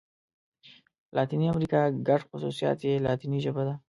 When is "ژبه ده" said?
3.45-3.73